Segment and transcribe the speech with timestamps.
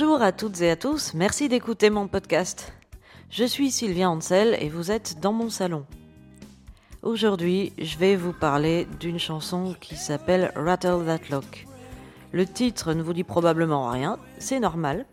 [0.00, 2.72] Bonjour à toutes et à tous, merci d'écouter mon podcast.
[3.30, 5.86] Je suis Sylvia Ansel et vous êtes dans mon salon.
[7.02, 11.66] Aujourd'hui, je vais vous parler d'une chanson qui s'appelle Rattle That Lock.
[12.30, 15.04] Le titre ne vous dit probablement rien, c'est normal.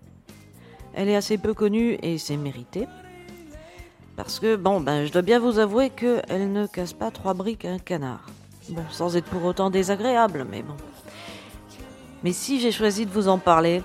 [0.93, 2.85] Elle est assez peu connue et c'est mérité.
[4.15, 7.65] Parce que, bon, ben, je dois bien vous avouer qu'elle ne casse pas trois briques
[7.65, 8.27] à un canard.
[8.69, 10.75] Bon, sans être pour autant désagréable, mais bon.
[12.23, 13.81] Mais si j'ai choisi de vous en parler,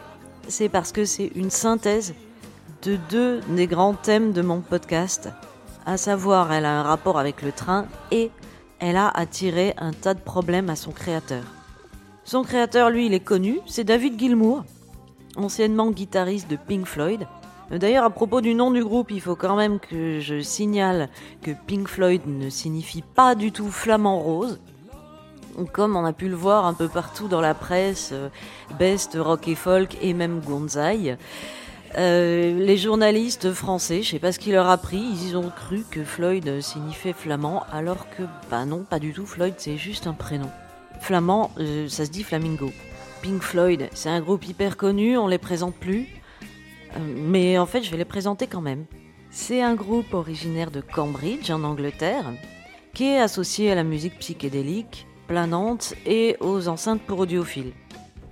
[0.51, 2.15] c'est parce que c'est une synthèse
[2.83, 5.29] de deux des grands thèmes de mon podcast,
[5.87, 8.31] à savoir elle a un rapport avec le train et
[8.81, 11.45] elle a attiré un tas de problèmes à son créateur.
[12.25, 14.65] Son créateur, lui, il est connu, c'est David Gilmour,
[15.37, 17.27] anciennement guitariste de Pink Floyd.
[17.71, 21.09] D'ailleurs, à propos du nom du groupe, il faut quand même que je signale
[21.43, 24.61] que Pink Floyd ne signifie pas du tout flamand rose
[25.73, 28.29] comme on a pu le voir un peu partout dans la presse, euh,
[28.79, 31.17] best rock et folk et même gonzaï.
[31.99, 35.85] Euh, les journalistes français, je sais pas ce qui leur a pris, ils ont cru
[35.91, 39.27] que Floyd signifiait flamand, alors que bah non, pas du tout.
[39.27, 40.51] Floyd, c'est juste un prénom.
[41.01, 42.71] Flamand, euh, ça se dit flamingo.
[43.23, 46.07] Pink Floyd, c'est un groupe hyper connu, on les présente plus,
[46.99, 48.87] mais en fait, je vais les présenter quand même.
[49.31, 52.25] C'est un groupe originaire de Cambridge, en Angleterre,
[52.95, 57.73] qui est associé à la musique psychédélique, planante et aux enceintes pour audiophiles.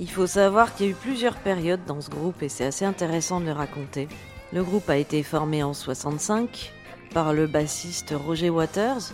[0.00, 2.84] Il faut savoir qu'il y a eu plusieurs périodes dans ce groupe et c'est assez
[2.84, 4.08] intéressant de le raconter.
[4.52, 6.72] Le groupe a été formé en 65
[7.14, 9.12] par le bassiste Roger Waters,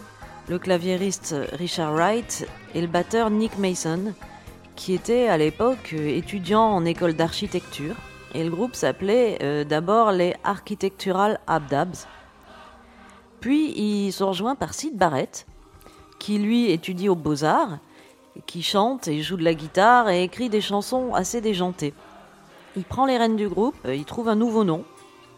[0.48, 4.14] le claviériste Richard Wright et le batteur Nick Mason,
[4.76, 7.96] qui était à l'époque étudiant en école d'architecture.
[8.32, 12.06] Et le groupe s'appelait euh, d'abord les Architectural Abdabs.
[13.40, 15.46] Puis ils sont rejoints par Sid Barrett,
[16.24, 17.76] qui lui étudie aux beaux-arts,
[18.46, 21.92] qui chante et joue de la guitare et écrit des chansons assez déjantées.
[22.78, 24.84] Il prend les rênes du groupe, euh, il trouve un nouveau nom,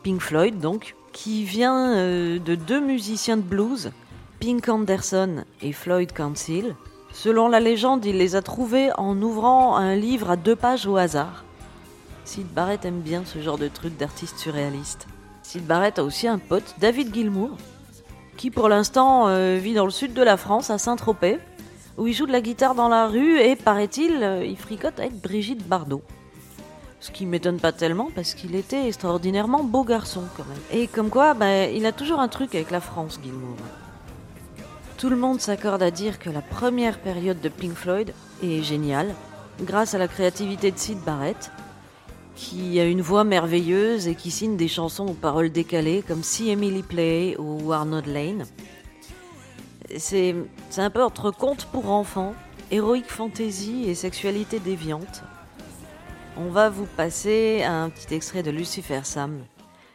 [0.04, 3.90] Pink Floyd donc, qui vient euh, de deux musiciens de blues,
[4.38, 6.76] Pink Anderson et Floyd Council.
[7.12, 10.96] Selon la légende, il les a trouvés en ouvrant un livre à deux pages au
[10.96, 11.42] hasard.
[12.24, 15.08] Sid Barrett aime bien ce genre de truc d'artiste surréaliste.
[15.42, 17.56] Sid Barrett a aussi un pote, David Gilmour,
[18.36, 21.38] qui pour l'instant euh, vit dans le sud de la France, à Saint-Tropez,
[21.96, 25.20] où il joue de la guitare dans la rue et, paraît-il, euh, il fricote avec
[25.20, 26.02] Brigitte Bardot.
[27.00, 30.80] Ce qui m'étonne pas tellement parce qu'il était extraordinairement beau garçon quand même.
[30.80, 33.56] Et comme quoi, ben, il a toujours un truc avec la France, Gilmour.
[34.98, 39.14] Tout le monde s'accorde à dire que la première période de Pink Floyd est géniale,
[39.60, 41.50] grâce à la créativité de Sid Barrett,
[42.36, 46.50] qui a une voix merveilleuse et qui signe des chansons aux paroles décalées comme See
[46.50, 48.44] Emily Play ou Arnold Lane.
[49.96, 50.34] C'est
[50.76, 52.34] un peu entre conte pour enfants,
[52.70, 55.22] héroïque fantasy et sexualité déviante.
[56.36, 59.44] On va vous passer un petit extrait de Lucifer Sam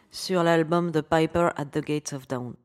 [0.09, 2.55] sur l'album The Piper at the Gates of Dawn.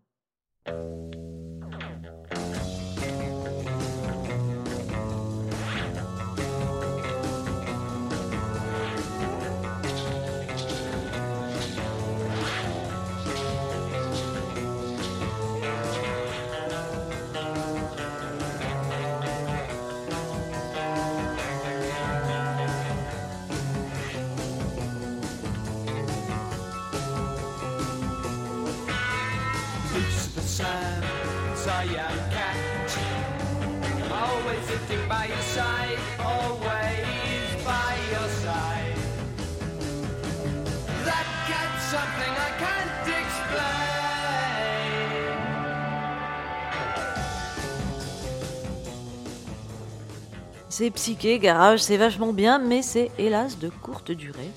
[50.68, 54.50] C'est psyché, garage, c'est vachement bien, mais c'est hélas de courte durée.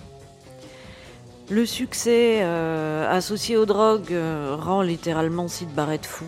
[1.52, 6.26] Le succès euh, associé aux drogues euh, rend littéralement Sid Barrett fou.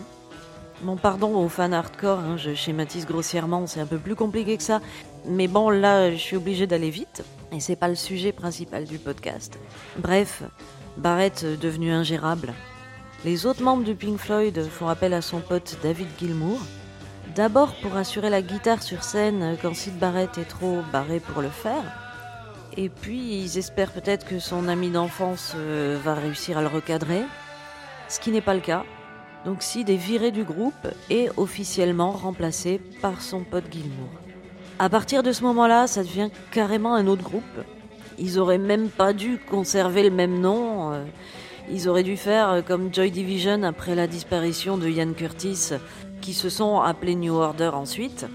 [0.82, 4.64] Bon, pardon aux fans hardcore, hein, je schématise grossièrement, c'est un peu plus compliqué que
[4.64, 4.80] ça.
[5.24, 7.22] Mais bon, là, je suis obligé d'aller vite,
[7.52, 9.60] et c'est pas le sujet principal du podcast.
[9.96, 10.42] Bref,
[10.96, 12.52] Barrett devenu ingérable.
[13.24, 16.58] Les autres membres du Pink Floyd font appel à son pote David Gilmour.
[17.36, 21.48] D'abord pour assurer la guitare sur scène quand Sid Barrett est trop barré pour le
[21.48, 22.01] faire.
[22.76, 27.22] Et puis ils espèrent peut-être que son ami d'enfance euh, va réussir à le recadrer.
[28.08, 28.84] Ce qui n'est pas le cas.
[29.44, 34.08] Donc Sid est viré du groupe et officiellement remplacé par son pote Gilmour.
[34.78, 37.42] À partir de ce moment-là, ça devient carrément un autre groupe.
[38.18, 40.92] Ils auraient même pas dû conserver le même nom.
[40.92, 41.04] Euh,
[41.70, 45.70] ils auraient dû faire euh, comme Joy Division après la disparition de Ian Curtis,
[46.20, 48.26] qui se sont appelés New Order ensuite,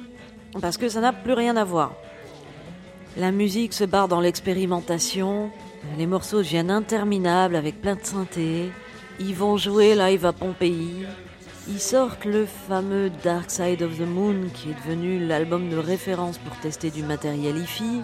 [0.62, 1.94] parce que ça n'a plus rien à voir.
[3.18, 5.50] La musique se barre dans l'expérimentation,
[5.98, 8.70] Les morceaux deviennent interminables avec plein de synthé.
[9.20, 11.08] Ils vont jouer live à Pompéi.
[11.68, 16.38] Ils sortent le fameux Dark Side of the Moon qui est devenu l'album de référence
[16.38, 18.04] pour tester du matériel hi-fi.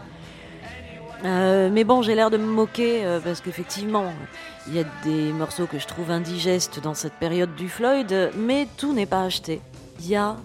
[1.26, 4.12] Euh, mais bon, j'ai l'air de me moquer euh, parce qu'effectivement,
[4.68, 8.68] il y a des morceaux que je trouve indigestes dans cette période du Floyd, mais
[8.78, 9.62] tout n'est pas acheté.
[10.00, 10.38] Il y a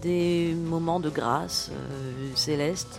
[0.00, 2.98] des moments de grâce euh, céleste.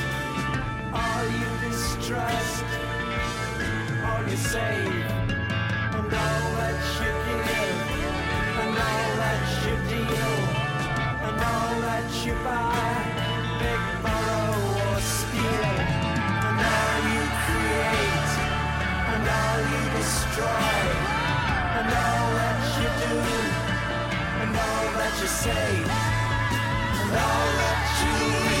[4.31, 7.79] you save, and all that you give,
[8.63, 10.35] and all that you deal,
[11.27, 12.95] and all that you buy,
[13.59, 14.55] big borrow
[14.87, 15.67] or steal,
[16.47, 18.31] and all you create,
[19.11, 20.79] and all you destroy,
[21.77, 23.15] and all that you do,
[24.43, 25.71] and all that you say,
[27.01, 28.11] and all that you
[28.47, 28.60] leave.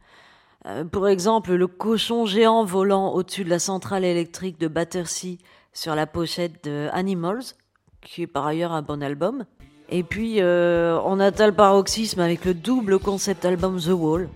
[0.67, 5.37] Euh, pour exemple, le cochon géant volant au-dessus de la centrale électrique de Battersea
[5.73, 7.55] sur la pochette de Animals,
[8.01, 9.45] qui est par ailleurs un bon album.
[9.89, 14.29] Et puis, euh, on atteint le paroxysme avec le double concept album The Wall,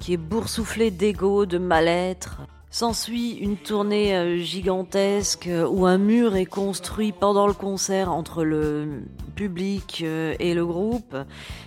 [0.00, 2.42] qui est boursouflé d'ego, de mal-être,
[2.72, 8.44] S'ensuit une tournée euh, gigantesque euh, où un mur est construit pendant le concert entre
[8.44, 9.02] le
[9.34, 11.16] public euh, et le groupe.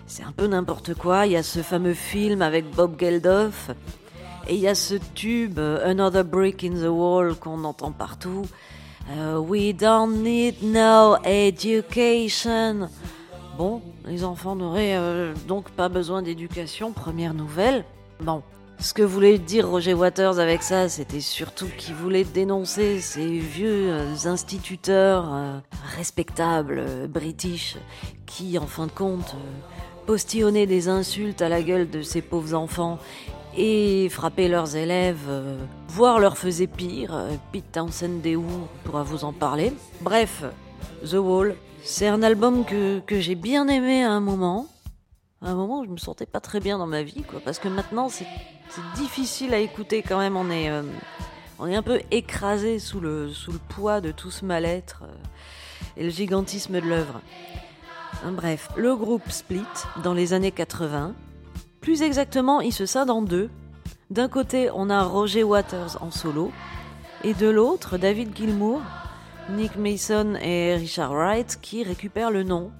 [0.07, 1.25] C'est un peu n'importe quoi.
[1.25, 3.71] Il y a ce fameux film avec Bob Geldof.
[4.47, 8.45] Et il y a ce tube, Another Brick in the Wall, qu'on entend partout.
[9.45, 12.87] we don't need no education.
[13.57, 14.97] Bon, les enfants n'auraient
[15.47, 17.85] donc pas besoin d'éducation, première nouvelle.
[18.19, 18.43] Bon,
[18.83, 23.89] ce que voulait dire Roger Waters avec ça, c'était surtout qu'il voulait dénoncer ces vieux
[23.89, 25.57] euh, instituteurs euh,
[25.95, 27.77] respectables, euh, british,
[28.25, 29.37] qui, en fin de compte,
[30.05, 32.99] postillonnaient des insultes à la gueule de ces pauvres enfants
[33.55, 35.31] et frappaient leurs élèves,
[35.87, 37.15] voire leur faisaient pire.
[37.53, 39.71] Pete Townsend Who pourra vous en parler.
[40.01, 40.43] Bref,
[41.09, 44.67] The Wall, c'est un album que j'ai bien aimé à un moment.
[45.43, 47.67] À un moment je me sentais pas très bien dans ma vie, quoi, parce que
[47.67, 48.27] maintenant c'est
[48.69, 50.35] c'est difficile à écouter quand même.
[50.35, 50.81] On est, euh,
[51.59, 55.13] on est un peu écrasé sous le, sous le poids de tout ce mal-être euh,
[55.97, 57.21] et le gigantisme de l'œuvre.
[58.23, 59.61] Hein, bref, le groupe Split
[60.03, 61.13] dans les années 80.
[61.81, 63.49] Plus exactement, il se scinde en deux.
[64.09, 66.51] D'un côté, on a Roger Waters en solo,
[67.23, 68.81] et de l'autre, David Gilmour,
[69.51, 72.71] Nick Mason et Richard Wright qui récupèrent le nom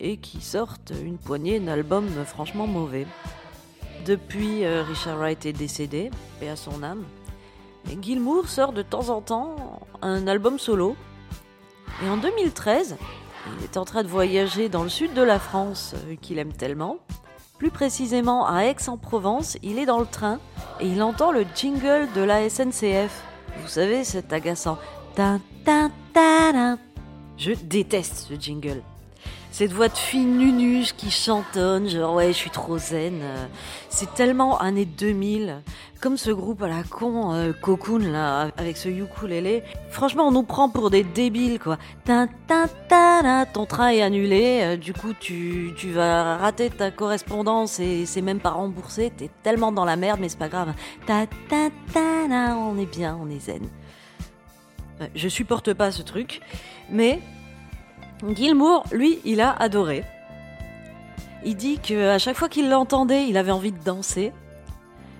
[0.00, 3.06] et qui sortent une poignée d'albums franchement mauvais.
[4.04, 6.10] Depuis, euh, Richard Wright est décédé,
[6.40, 7.04] et à son âme.
[7.90, 10.96] Et Gilmour sort de temps en temps un album solo.
[12.04, 12.96] Et en 2013,
[13.58, 16.52] il est en train de voyager dans le sud de la France, euh, qu'il aime
[16.52, 16.98] tellement.
[17.58, 20.38] Plus précisément à Aix-en-Provence, il est dans le train
[20.78, 23.24] et il entend le jingle de la SNCF.
[23.62, 24.78] Vous savez, cet agaçant.
[27.38, 28.82] Je déteste ce jingle.
[29.58, 33.20] Cette voix de fille nunuche qui chantonne, genre ouais, je suis trop zen.
[33.22, 33.46] Euh,
[33.88, 35.62] c'est tellement années 2000,
[35.98, 39.62] comme ce groupe à la con, euh, Cocoon là, avec ce ukulélé.
[39.88, 41.78] Franchement, on nous prend pour des débiles quoi.
[42.04, 46.90] Ta, ta, ta, ton train est annulé, euh, du coup tu, tu vas rater ta
[46.90, 49.10] correspondance et c'est même pas remboursé.
[49.16, 50.74] T'es tellement dans la merde, mais c'est pas grave.
[51.06, 53.66] Ta, ta, ta, on est bien, on est zen.
[55.14, 56.42] Je supporte pas ce truc,
[56.90, 57.20] mais
[58.24, 60.04] Gilmour, lui, il a adoré.
[61.44, 64.32] Il dit qu'à chaque fois qu'il l'entendait, il avait envie de danser.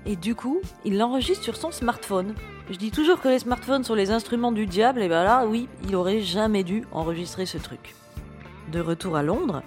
[0.07, 2.35] Et du coup, il l'enregistre sur son smartphone.
[2.71, 5.69] Je dis toujours que les smartphones sont les instruments du diable, et ben là, oui,
[5.87, 7.95] il aurait jamais dû enregistrer ce truc.
[8.73, 9.62] De retour à Londres,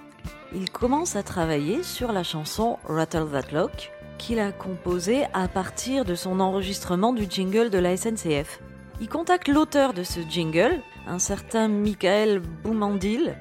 [0.54, 6.04] il commence à travailler sur la chanson Rattle That Lock, qu'il a composé à partir
[6.04, 8.60] de son enregistrement du jingle de la SNCF.
[9.02, 13.38] Il contacte l'auteur de ce jingle, un certain Michael Boumandil,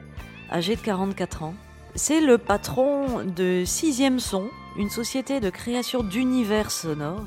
[0.52, 1.54] âgé de 44 ans.
[1.96, 7.26] C'est le patron de Sixième Son, une société de création d'univers sonores.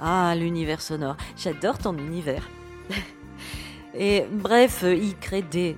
[0.00, 2.48] Ah, l'univers sonore, j'adore ton univers.
[3.94, 5.76] Et bref, il crée des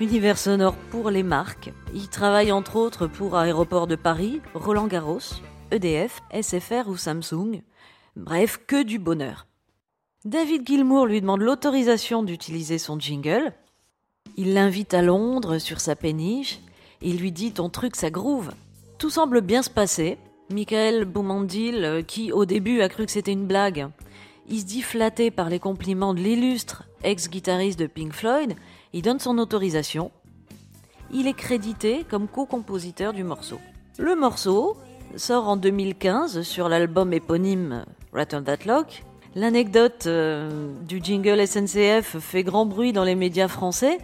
[0.00, 1.72] univers sonores pour les marques.
[1.92, 5.20] Il travaille entre autres pour Aéroport de Paris, Roland Garros,
[5.72, 7.62] EDF, SFR ou Samsung.
[8.16, 9.46] Bref, que du bonheur.
[10.26, 13.52] David Gilmour lui demande l'autorisation d'utiliser son jingle.
[14.36, 16.58] Il l'invite à Londres sur sa péniche.
[17.00, 18.50] Il lui dit Ton truc, ça groove.
[18.98, 20.18] Tout semble bien se passer.
[20.50, 23.86] Michael Boumandil, euh, qui au début a cru que c'était une blague,
[24.48, 28.56] il se dit flatté par les compliments de l'illustre ex-guitariste de Pink Floyd,
[28.92, 30.10] il donne son autorisation.
[31.12, 33.60] Il est crédité comme co-compositeur du morceau.
[33.96, 34.76] Le morceau
[35.14, 39.04] sort en 2015 sur l'album éponyme Rattle That Lock.
[39.36, 43.98] L'anecdote euh, du jingle SNCF fait grand bruit dans les médias français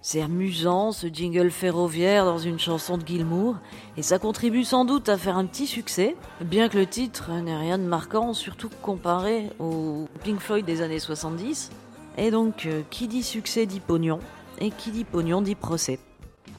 [0.00, 3.56] c'est amusant, ce jingle ferroviaire dans une chanson de Gilmour,
[3.96, 7.56] et ça contribue sans doute à faire un petit succès, bien que le titre n'ait
[7.56, 11.70] rien de marquant, surtout comparé au Pink Floyd des années 70.
[12.16, 14.20] Et donc, euh, qui dit succès dit pognon,
[14.60, 15.98] et qui dit pognon dit procès.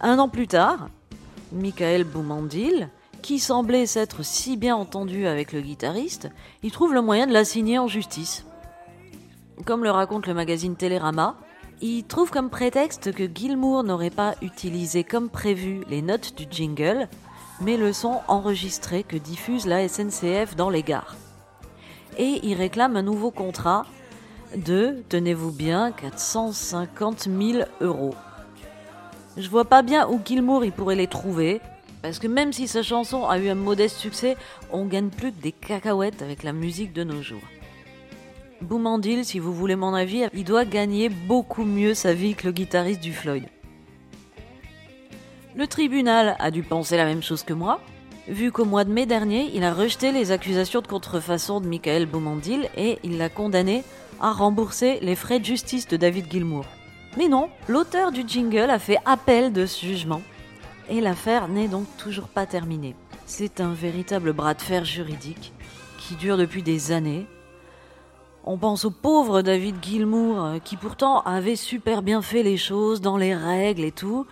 [0.01, 0.89] Un an plus tard,
[1.53, 2.89] Michael Boumandil,
[3.21, 6.29] qui semblait s'être si bien entendu avec le guitariste,
[6.63, 8.45] il trouve le moyen de la signer en justice.
[9.65, 11.35] Comme le raconte le magazine Télérama,
[11.81, 17.07] il trouve comme prétexte que Gilmour n'aurait pas utilisé comme prévu les notes du jingle,
[17.61, 21.15] mais le son enregistré que diffuse la SNCF dans les gares.
[22.17, 23.85] Et il réclame un nouveau contrat
[24.55, 28.15] de, tenez-vous bien, 450 000 euros.
[29.38, 31.61] Je vois pas bien où Gilmour il pourrait les trouver,
[32.01, 34.37] parce que même si sa chanson a eu un modeste succès,
[34.71, 37.41] on gagne plus que des cacahuètes avec la musique de nos jours.
[38.61, 42.53] Boumandil, si vous voulez mon avis, il doit gagner beaucoup mieux sa vie que le
[42.53, 43.45] guitariste du Floyd.
[45.55, 47.79] Le tribunal a dû penser la même chose que moi,
[48.27, 52.05] vu qu'au mois de mai dernier, il a rejeté les accusations de contrefaçon de Michael
[52.05, 53.83] Boumandil et il l'a condamné
[54.21, 56.65] à rembourser les frais de justice de David Gilmour.
[57.17, 60.21] Mais non, l'auteur du jingle a fait appel de ce jugement
[60.89, 62.96] et l'affaire n'est donc toujours pas terminée.
[63.25, 65.53] C'est un véritable bras de fer juridique
[65.98, 67.27] qui dure depuis des années
[68.46, 73.01] on pense au pauvre David Gilmour, euh, qui pourtant avait super bien fait les choses
[73.01, 74.25] dans les règles et tout,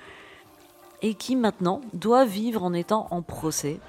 [1.01, 3.79] et qui maintenant doit vivre en étant en procès,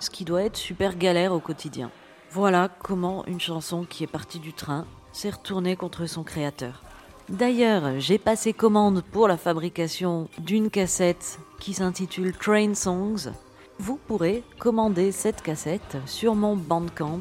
[0.00, 1.90] ce qui doit être super galère au quotidien.
[2.30, 6.82] Voilà comment une chanson qui est partie du train s'est retournée contre son créateur.
[7.28, 13.32] D'ailleurs, j'ai passé commande pour la fabrication d'une cassette qui s'intitule Train Songs.
[13.78, 17.20] Vous pourrez commander cette cassette sur mon Bandcamp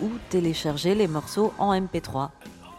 [0.00, 2.28] ou télécharger les morceaux en MP3.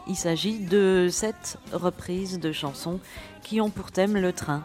[0.07, 3.01] Il s'agit de sept reprises de chansons
[3.41, 4.63] qui ont pour thème le train.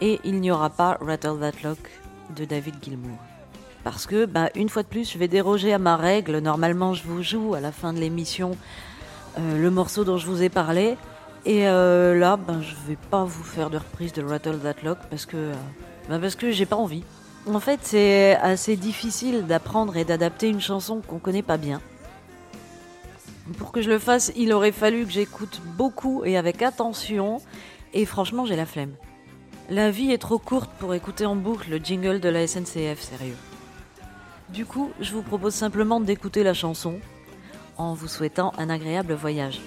[0.00, 1.90] Et il n'y aura pas Rattle That Lock
[2.36, 3.18] de David Gilmour.
[3.82, 6.38] Parce que, bah, une fois de plus, je vais déroger à ma règle.
[6.38, 8.56] Normalement, je vous joue à la fin de l'émission
[9.38, 10.96] euh, le morceau dont je vous ai parlé.
[11.46, 14.98] Et euh, là, ben, je vais pas vous faire de reprise de Rattle That Lock
[15.08, 15.54] parce que, euh,
[16.08, 17.04] bah, parce que j'ai pas envie.
[17.46, 21.80] En fait, c'est assez difficile d'apprendre et d'adapter une chanson qu'on connaît pas bien.
[23.58, 27.40] Pour que je le fasse, il aurait fallu que j'écoute beaucoup et avec attention,
[27.94, 28.92] et franchement, j'ai la flemme.
[29.70, 33.36] La vie est trop courte pour écouter en boucle le jingle de la SNCF, sérieux.
[34.50, 37.00] Du coup, je vous propose simplement d'écouter la chanson
[37.78, 39.60] en vous souhaitant un agréable voyage.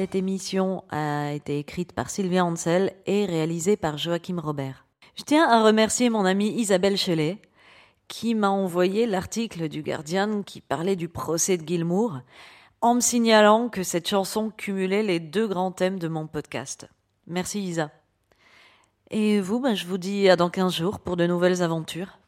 [0.00, 4.86] Cette émission a été écrite par Sylvia Ansel et réalisée par Joachim Robert.
[5.14, 7.36] Je tiens à remercier mon amie Isabelle Chelet,
[8.08, 12.20] qui m'a envoyé l'article du Guardian qui parlait du procès de Gilmour,
[12.80, 16.88] en me signalant que cette chanson cumulait les deux grands thèmes de mon podcast.
[17.26, 17.90] Merci Isa.
[19.10, 22.19] Et vous, ben, je vous dis à dans 15 jours pour de nouvelles aventures.